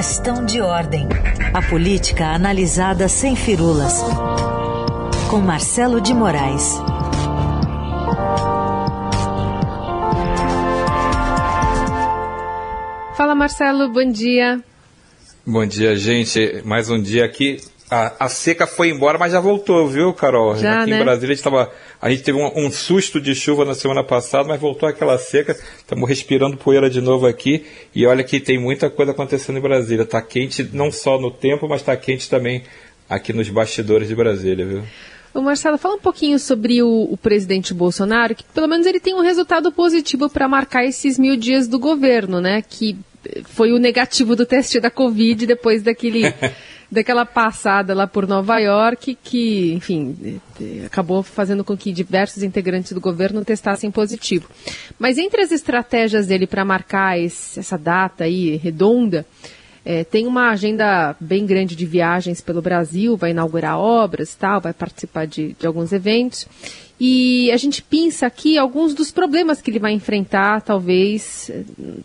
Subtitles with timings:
[0.00, 1.06] Questão de ordem.
[1.52, 4.00] A política analisada sem firulas.
[5.28, 6.78] Com Marcelo de Moraes.
[13.14, 14.64] Fala Marcelo, bom dia.
[15.46, 16.62] Bom dia, gente.
[16.64, 17.58] Mais um dia aqui
[17.90, 20.56] a, a, seca foi embora, mas já voltou, viu, Carol?
[20.56, 21.00] Já, Aqui né?
[21.00, 24.04] em Brasília a gente, tava, a gente teve um, um, susto de chuva na semana
[24.04, 25.56] passada, mas voltou aquela seca.
[25.76, 27.66] Estamos respirando poeira de novo aqui.
[27.92, 30.04] E olha que tem muita coisa acontecendo em Brasília.
[30.04, 32.62] Está quente não só no tempo, mas está quente também
[33.08, 34.84] aqui nos bastidores de Brasília, viu?
[35.34, 39.14] Ô Marcelo, fala um pouquinho sobre o, o, presidente Bolsonaro, que pelo menos ele tem
[39.14, 42.62] um resultado positivo para marcar esses mil dias do governo, né?
[42.62, 42.96] Que
[43.46, 46.22] foi o negativo do teste da Covid depois daquele.
[46.90, 50.40] daquela passada lá por Nova York, que, enfim,
[50.84, 54.48] acabou fazendo com que diversos integrantes do governo testassem positivo.
[54.98, 59.24] Mas entre as estratégias dele para marcar esse, essa data aí redonda,
[59.90, 64.72] é, tem uma agenda bem grande de viagens pelo Brasil, vai inaugurar obras, tal, vai
[64.72, 66.46] participar de, de alguns eventos.
[67.00, 71.50] E a gente pensa aqui alguns dos problemas que ele vai enfrentar, talvez,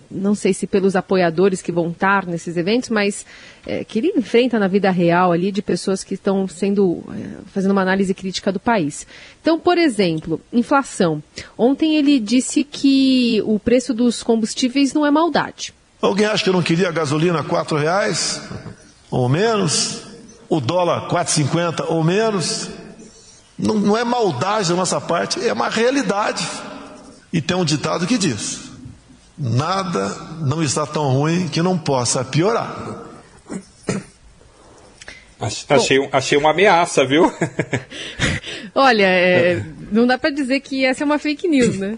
[0.09, 3.23] não sei se pelos apoiadores que vão estar nesses eventos, mas
[3.67, 7.71] é, que ele enfrenta na vida real ali de pessoas que estão sendo é, fazendo
[7.73, 9.05] uma análise crítica do país.
[9.43, 11.21] Então, por exemplo, inflação.
[11.55, 15.71] Ontem ele disse que o preço dos combustíveis não é maldade.
[16.01, 18.41] Alguém acha que eu não queria a gasolina a quatro reais
[19.09, 20.01] ou menos?
[20.47, 22.69] O dólar 4,50 ou menos?
[23.57, 26.45] Não, não, é maldade da nossa parte, é uma realidade.
[27.31, 28.69] E tem um ditado que diz:
[29.38, 30.09] nada
[30.41, 33.03] não está tão ruim que não possa piorar.
[35.69, 37.31] Achei, achei uma ameaça, viu?
[38.73, 41.97] Olha, é, não dá para dizer que essa é uma fake news, né?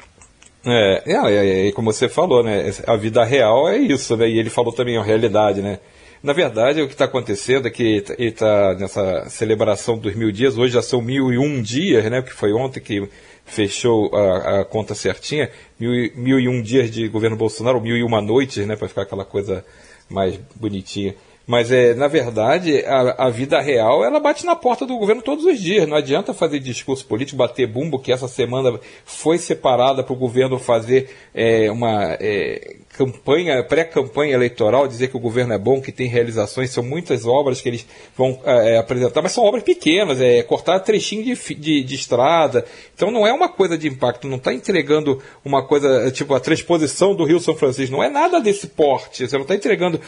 [0.67, 2.71] É, é, é, como você falou, né?
[2.85, 4.27] A vida real é isso, né?
[4.29, 5.79] E ele falou também a realidade, né?
[6.21, 10.57] Na verdade, o que está acontecendo é que ele está nessa celebração dos mil dias,
[10.57, 12.21] hoje já são mil e um dias, né?
[12.21, 13.07] Que foi ontem que
[13.45, 15.49] fechou a, a conta certinha,
[15.79, 18.75] mil, e, mil e um dias de governo Bolsonaro, mil e uma noites, né?
[18.75, 19.63] Para ficar aquela coisa
[20.09, 21.15] mais bonitinha.
[21.47, 25.45] Mas, é, na verdade, a, a, vida real, ela bate na porta do governo todos
[25.45, 25.87] os dias.
[25.87, 30.59] Não adianta fazer discurso político, bater bumbo, que essa semana foi separada para o governo
[30.59, 36.07] fazer é, uma é, campanha, pré-campanha eleitoral, dizer que o governo é bom, que tem
[36.07, 37.87] realizações, são muitas obras que eles
[38.17, 42.65] vão é, apresentar, mas são obras pequenas, é cortar trechinho de, de, de estrada.
[42.93, 47.15] Então não é uma coisa de impacto, não está entregando uma coisa, tipo a transposição
[47.15, 49.25] do Rio São Francisco, não é nada desse porte.
[49.25, 50.01] Você não está entregando,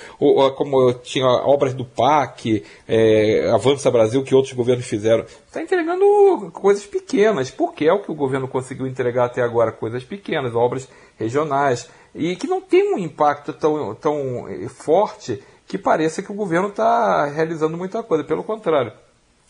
[0.58, 5.24] como tinha obras do PAC, é, Avança Brasil, que outros governos fizeram.
[5.24, 10.04] Está entregando coisas pequenas, porque é o que o governo conseguiu entregar até agora, coisas
[10.04, 10.88] pequenas, obras
[11.18, 16.70] regionais, e que não tem um impacto tão, tão forte que pareça que o governo
[16.70, 18.24] está realizando muita coisa.
[18.24, 18.92] Pelo contrário,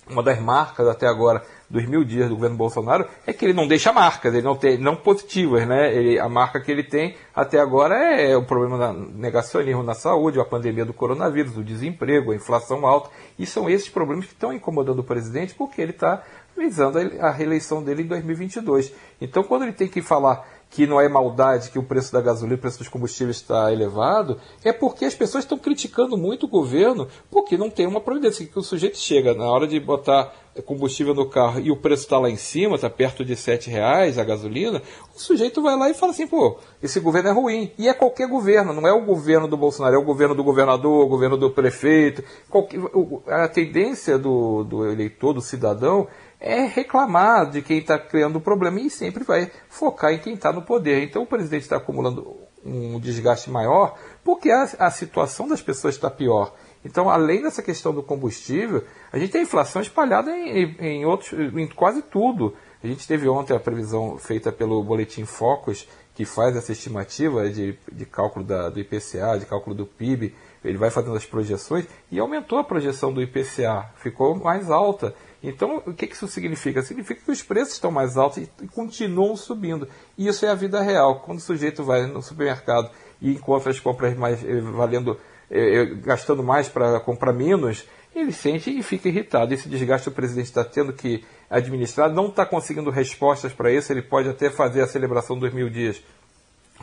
[0.10, 3.68] uma das marcas até agora dos mil dias do governo Bolsonaro é que ele não
[3.68, 5.94] deixa marcas, ele não tem não positivas, né?
[5.96, 10.40] Ele, a marca que ele tem até agora é o problema do negacionismo na saúde,
[10.40, 13.10] a pandemia do coronavírus, o desemprego, a inflação alta.
[13.38, 16.24] E são esses problemas que estão incomodando o presidente porque ele está
[16.58, 18.94] visando a reeleição dele em 2022.
[19.22, 22.56] Então, quando ele tem que falar que não é maldade que o preço da gasolina,
[22.56, 27.08] o preço dos combustíveis está elevado, é porque as pessoas estão criticando muito o governo
[27.32, 28.46] porque não tem uma providência.
[28.46, 30.32] Que o sujeito chega na hora de botar
[30.62, 34.18] combustível no carro e o preço está lá em cima, está perto de R$ reais
[34.18, 34.82] a gasolina,
[35.16, 37.72] o sujeito vai lá e fala assim, pô, esse governo é ruim.
[37.78, 41.06] E é qualquer governo, não é o governo do Bolsonaro, é o governo do governador,
[41.06, 42.24] o governo do prefeito.
[42.50, 42.80] Qualquer,
[43.28, 46.08] a tendência do, do eleitor, do cidadão,
[46.40, 50.54] é reclamar de quem está criando o problema e sempre vai focar em quem está
[50.54, 51.04] no poder.
[51.04, 56.10] Então o presidente está acumulando um desgaste maior porque a, a situação das pessoas está
[56.10, 56.54] pior.
[56.84, 61.68] Então, além dessa questão do combustível, a gente tem inflação espalhada em, em, outros, em
[61.68, 62.56] quase tudo.
[62.82, 67.78] A gente teve ontem a previsão feita pelo Boletim Focus, que faz essa estimativa de,
[67.92, 70.34] de cálculo da, do IPCA, de cálculo do PIB.
[70.64, 75.14] Ele vai fazendo as projeções e aumentou a projeção do IPCA, ficou mais alta.
[75.42, 76.82] Então, o que isso significa?
[76.82, 79.88] Significa que os preços estão mais altos e continuam subindo.
[80.18, 81.22] E isso é a vida real.
[81.22, 82.92] Quando o sujeito vai no supermercado
[83.22, 84.42] e encontra as compras mais
[84.74, 85.18] valendo,
[85.50, 89.54] eh, gastando mais para comprar menos, ele sente e fica irritado.
[89.54, 93.94] Esse desgaste o presidente está tendo que administrar, não está conseguindo respostas para isso.
[93.94, 96.02] Ele pode até fazer a celebração dos mil dias,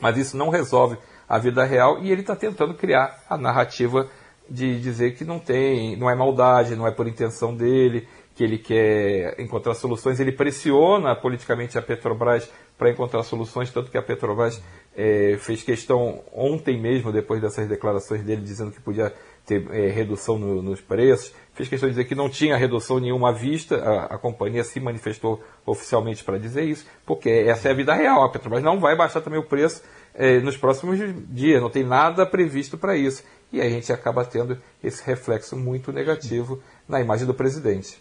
[0.01, 0.97] mas isso não resolve
[1.29, 4.09] a vida real e ele está tentando criar a narrativa
[4.49, 8.07] de dizer que não tem, não é maldade, não é por intenção dele,
[8.37, 13.97] que ele quer encontrar soluções, ele pressiona politicamente a Petrobras para encontrar soluções, tanto que
[13.97, 14.63] a Petrobras
[14.95, 19.11] é, fez questão ontem mesmo, depois dessas declarações dele, dizendo que podia
[19.47, 23.31] ter é, redução no, nos preços, fez questão de dizer que não tinha redução nenhuma
[23.31, 27.75] à vista, a, a companhia se manifestou oficialmente para dizer isso, porque essa é a
[27.75, 29.83] vida real, a Petrobras não vai baixar também o preço
[30.17, 30.99] é, nos próximos
[31.29, 33.23] dias, não tem nada previsto para isso.
[33.53, 37.99] E a gente acaba tendo esse reflexo muito negativo na imagem do presidente.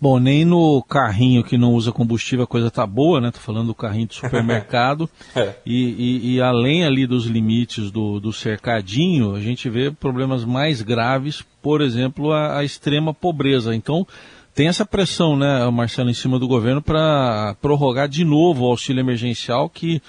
[0.00, 3.30] Bom, nem no carrinho que não usa combustível a coisa tá boa, né?
[3.30, 5.08] Tô falando do carrinho do supermercado.
[5.36, 5.54] é.
[5.64, 10.82] e, e, e, além ali dos limites do, do cercadinho, a gente vê problemas mais
[10.82, 13.76] graves, por exemplo, a, a extrema pobreza.
[13.76, 14.04] Então,
[14.52, 19.00] tem essa pressão, né, Marcelo, em cima do governo para prorrogar de novo o auxílio
[19.00, 20.02] emergencial que,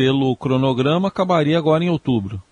[0.00, 2.42] pelo cronograma, acabaria agora em outubro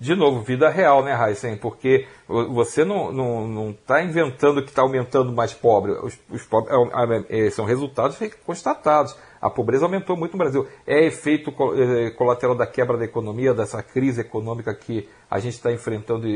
[0.00, 1.58] de novo, vida real, né, Heisen?
[1.58, 5.92] Porque você não está tá inventando que está aumentando mais pobre.
[5.92, 6.74] Os, os pobres
[7.28, 9.14] é, é, são resultados constatados.
[9.42, 10.66] A pobreza aumentou muito no Brasil.
[10.86, 15.70] É efeito é, colateral da quebra da economia, dessa crise econômica que a gente está
[15.70, 16.26] enfrentando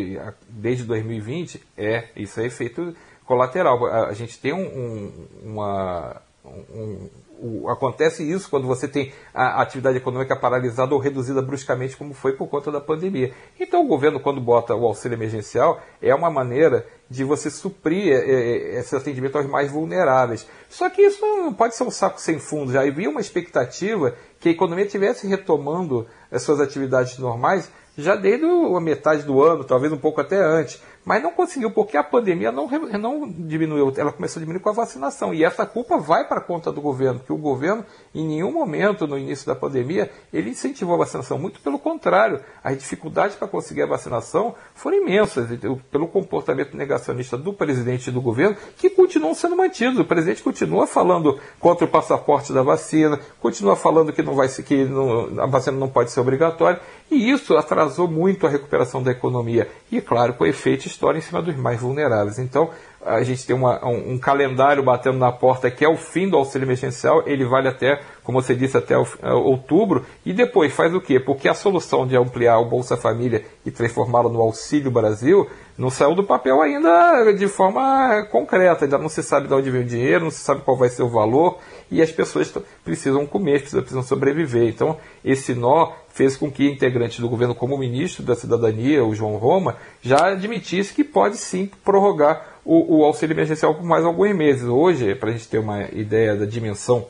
[0.47, 1.63] desde 2020?
[1.75, 2.95] É, isso é efeito
[3.25, 3.87] colateral.
[3.87, 7.09] A gente tem um, um, uma, um,
[7.45, 12.33] o, acontece isso quando você tem a atividade econômica paralisada ou reduzida bruscamente, como foi
[12.33, 13.33] por conta da pandemia.
[13.61, 18.19] Então, o governo, quando bota o auxílio emergencial, é uma maneira de você suprir é,
[18.19, 20.47] é, esse atendimento aos mais vulneráveis.
[20.71, 22.73] Só que isso não pode ser um saco sem fundo.
[22.73, 28.45] Já havia uma expectativa que a economia estivesse retomando as suas atividades normais já desde
[28.45, 30.83] a metade do ano, talvez um pouco até antes.
[31.05, 32.67] Mas não conseguiu, porque a pandemia não,
[32.99, 35.35] não diminuiu, ela começou a diminuir com a vacinação.
[35.35, 37.85] E essa culpa vai para a conta do governo, que o governo,
[38.15, 41.39] em nenhum momento no início da pandemia, ele incentivou a vacinação.
[41.39, 45.49] Muito pelo contrário, as dificuldades para conseguir a vacinação foram imensas,
[45.91, 49.99] pelo comportamento negacionista do presidente e do governo, que continuam sendo mantidos.
[49.99, 54.85] O presidente continua falando contra o passaporte da vacina, continua falando que, não vai, que
[54.85, 56.81] não, a vacina não pode ser obrigatória,
[57.11, 59.69] e isso atrasou muito a recuperação da economia.
[59.93, 62.39] E, claro, com efeito história em cima dos mais vulneráveis.
[62.39, 62.71] Então,
[63.05, 66.37] a gente tem uma, um, um, calendário batendo na porta que é o fim do
[66.37, 70.95] auxílio emergencial, ele vale até, como você disse, até o, uh, outubro, e depois faz
[70.95, 71.21] o quê?
[71.21, 75.47] Porque a solução de ampliar o Bolsa Família e transformá-lo no Auxílio Brasil
[75.77, 79.83] não saiu do papel ainda de forma concreta, ainda não se sabe de onde vem
[79.83, 81.59] o dinheiro, não se sabe qual vai ser o valor,
[81.91, 82.53] e as pessoas
[82.85, 84.69] precisam comer, precisam sobreviver.
[84.69, 89.15] Então, esse nó fez com que integrantes do governo, como o ministro da Cidadania, o
[89.15, 94.35] João Roma, já admitisse que pode sim prorrogar o, o auxílio emergencial por mais alguns
[94.35, 94.65] meses.
[94.65, 97.07] Hoje, para a gente ter uma ideia da dimensão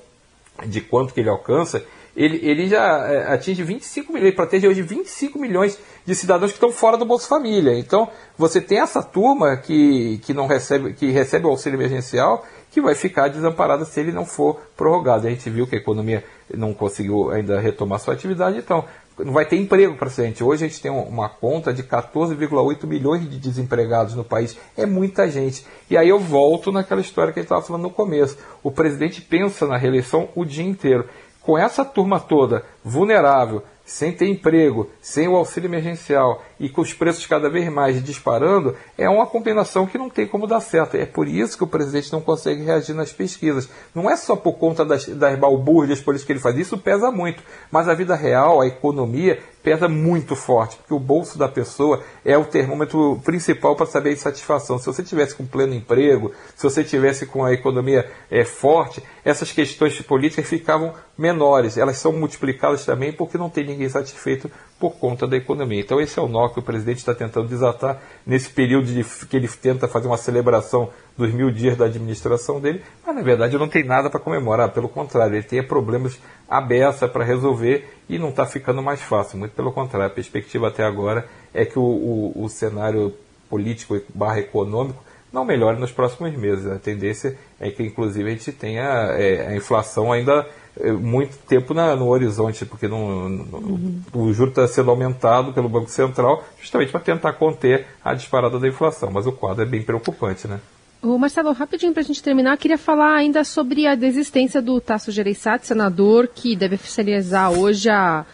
[0.67, 1.85] de quanto que ele alcança,
[2.17, 6.57] ele, ele já é, atinge 25 milhões, ele protege hoje 25 milhões de cidadãos que
[6.57, 7.79] estão fora do Bolsa Família.
[7.79, 12.81] Então, você tem essa turma que, que não recebe, que recebe o auxílio emergencial, que
[12.81, 15.27] vai ficar desamparada se ele não for prorrogado.
[15.27, 18.85] A gente viu que a economia não conseguiu ainda retomar sua atividade, então
[19.19, 20.43] não vai ter emprego para gente.
[20.43, 24.57] Hoje a gente tem uma conta de 14,8 milhões de desempregados no país.
[24.77, 25.65] É muita gente.
[25.89, 28.37] E aí eu volto naquela história que a gente estava falando no começo.
[28.63, 31.09] O presidente pensa na reeleição o dia inteiro.
[31.41, 36.95] Com essa turma toda vulnerável, sem ter emprego, sem o auxílio emergencial e com os
[36.95, 40.97] preços cada vez mais disparando, é uma combinação que não tem como dar certo.
[40.97, 43.69] É por isso que o presidente não consegue reagir nas pesquisas.
[43.95, 47.43] Não é só por conta das, das balbúrdias políticas que ele faz, isso pesa muito.
[47.71, 52.37] Mas a vida real, a economia, pesa muito forte, porque o bolso da pessoa é
[52.37, 54.79] o termômetro principal para saber a insatisfação.
[54.79, 59.53] Se você tivesse com pleno emprego, se você tivesse com a economia é, forte, essas
[59.53, 61.79] questões políticas ficavam menores.
[61.79, 65.81] Elas são multiplicadas também porque não tem ninguém satisfeito por conta da economia.
[65.81, 69.37] Então esse é o nó que o presidente está tentando desatar nesse período de, que
[69.37, 73.69] ele tenta fazer uma celebração dos mil dias da administração dele, mas na verdade não
[73.69, 76.19] tem nada para comemorar, pelo contrário, ele tem problemas
[76.49, 80.83] abertos para resolver e não está ficando mais fácil, muito pelo contrário, a perspectiva até
[80.83, 83.13] agora é que o, o, o cenário
[83.51, 86.67] político barra econômico não melhore nos próximos meses.
[86.67, 88.85] A tendência é que, inclusive, a gente tenha
[89.19, 90.47] é, a inflação ainda
[90.93, 94.01] muito tempo na, no horizonte, porque uhum.
[94.13, 98.69] o juro está sendo aumentado pelo Banco Central justamente para tentar conter a disparada da
[98.69, 99.11] inflação.
[99.13, 100.61] Mas o quadro é bem preocupante, né?
[101.01, 105.13] O Marcelo, rapidinho para a gente terminar, queria falar ainda sobre a desistência do Tasso
[105.13, 108.25] Gereissati, senador, que deve oficializar hoje a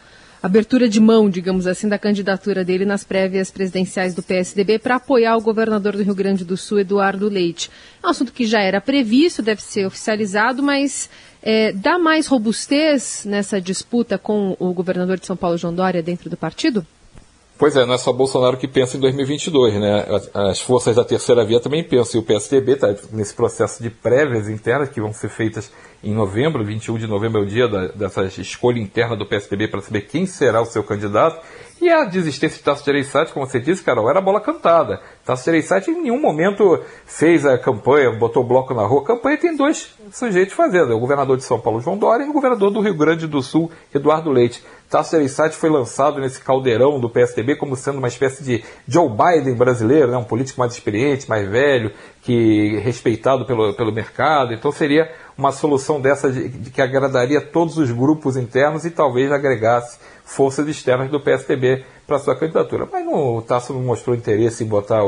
[0.42, 5.36] abertura de mão, digamos assim, da candidatura dele nas prévias presidenciais do PSDB para apoiar
[5.36, 7.70] o governador do Rio Grande do Sul, Eduardo Leite.
[8.02, 11.10] É um assunto que já era previsto, deve ser oficializado, mas
[11.42, 16.28] é, dá mais robustez nessa disputa com o governador de São Paulo, João Dória, dentro
[16.28, 16.86] do partido?
[17.60, 20.06] Pois é, não é só Bolsonaro que pensa em 2022, né?
[20.32, 24.48] As forças da terceira via também pensam, e o PSDB está nesse processo de prévias
[24.48, 25.70] internas que vão ser feitas
[26.02, 29.82] em novembro, 21 de novembro é o dia da, dessa escolha interna do PSDB para
[29.82, 31.44] saber quem será o seu candidato.
[31.80, 35.00] E a desistência de Tasso Gereissati, como você disse, Carol, era bola cantada.
[35.24, 39.02] Tasso Gereissati em nenhum momento fez a campanha, botou bloco na rua.
[39.02, 42.28] A campanha tem dois sujeitos fazendo, é o governador de São Paulo, João Dória, e
[42.28, 44.62] o governador do Rio Grande do Sul, Eduardo Leite.
[44.90, 49.54] Tasso Gereissati foi lançado nesse caldeirão do PSDB como sendo uma espécie de Joe Biden
[49.54, 50.16] brasileiro, né?
[50.16, 54.52] um político mais experiente, mais velho, que respeitado pelo, pelo mercado.
[54.52, 59.32] Então seria uma solução dessa de, de que agradaria todos os grupos internos e talvez
[59.32, 62.86] agregasse forças externas do PSDB para sua candidatura.
[62.90, 65.02] Mas não, o Tasso não mostrou interesse em botar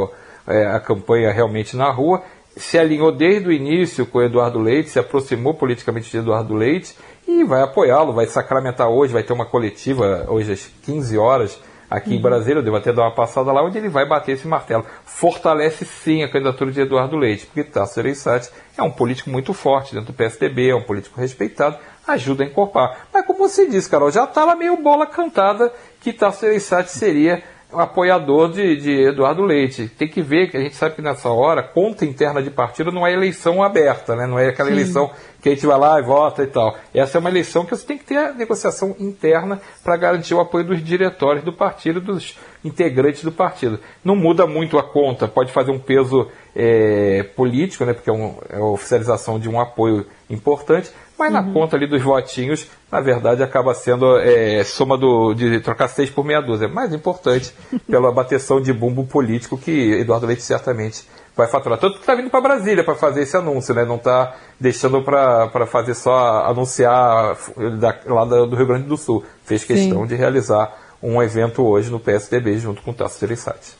[0.46, 2.22] é, a campanha realmente na rua.
[2.56, 6.94] Se alinhou desde o início com o Eduardo Leite, se aproximou politicamente de Eduardo Leite
[7.26, 11.60] e vai apoiá-lo, vai sacramentar hoje, vai ter uma coletiva hoje às 15 horas
[11.92, 12.16] aqui uhum.
[12.16, 14.84] em Brasília, eu devo até dar uma passada lá, onde ele vai bater esse martelo.
[15.04, 19.94] Fortalece sim a candidatura de Eduardo Leite, porque Tasso Gereissati é um político muito forte
[19.94, 21.76] dentro do PSDB, é um político respeitado,
[22.08, 23.06] ajuda a encorpar.
[23.12, 25.70] Mas como você disse, Carol, já está lá meio bola cantada
[26.00, 27.42] que Tasso Gereissati seria
[27.74, 29.88] apoiador de, de, Eduardo Leite.
[29.88, 33.06] Tem que ver que a gente sabe que nessa hora, conta interna de partido não
[33.06, 34.26] é eleição aberta, né?
[34.26, 34.74] não é aquela Sim.
[34.74, 35.10] eleição
[35.40, 36.76] que a gente vai lá e vota e tal.
[36.94, 40.40] Essa é uma eleição que você tem que ter a negociação interna para garantir o
[40.40, 43.80] apoio dos diretórios do partido, dos integrantes do partido.
[44.04, 47.92] Não muda muito a conta, pode fazer um peso é, político, né?
[47.92, 50.90] porque é, um, é a oficialização de um apoio importante,
[51.22, 51.46] mas uhum.
[51.46, 56.10] na conta ali dos votinhos, na verdade, acaba sendo é, soma do, de trocar seis
[56.10, 56.66] por meia dúzia.
[56.66, 57.54] Mais importante
[57.88, 61.78] pela bateção de bumbo político que Eduardo Leite certamente vai faturar.
[61.78, 63.84] Tanto que está vindo para Brasília para fazer esse anúncio, né?
[63.84, 67.36] não está deixando para fazer só anunciar
[67.78, 69.24] da, lá do Rio Grande do Sul.
[69.44, 70.08] Fez questão Sim.
[70.08, 73.76] de realizar um evento hoje no PSDB junto com o Tasso Gereissati.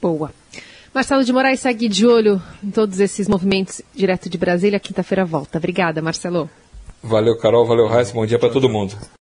[0.00, 0.32] Boa.
[0.94, 4.80] Marcelo de Moraes segue de olho em todos esses movimentos direto de Brasília.
[4.80, 5.58] Quinta-feira volta.
[5.58, 6.48] Obrigada, Marcelo.
[7.02, 7.66] Valeu, Carol.
[7.66, 8.12] Valeu, Raíssa.
[8.12, 8.96] Bom dia para todo mundo.